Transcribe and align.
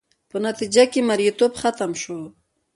په 0.29 0.37
نتیجه 0.47 0.83
کې 0.91 0.99
یې 1.03 1.07
مریتوب 1.09 1.51
ختم 1.61 1.91
شو 2.01 2.19